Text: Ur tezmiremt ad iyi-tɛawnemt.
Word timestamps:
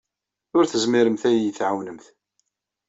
Ur 0.57 0.63
tezmiremt 0.65 1.23
ad 1.29 1.33
iyi-tɛawnemt. 1.37 2.05